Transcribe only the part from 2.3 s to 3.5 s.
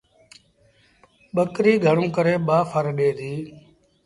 ٻآ ڦر ڏي ديٚ۔